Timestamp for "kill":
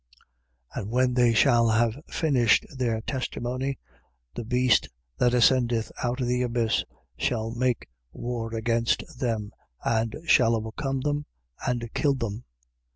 11.93-12.15